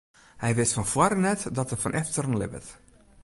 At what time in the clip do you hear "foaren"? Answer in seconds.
0.93-1.21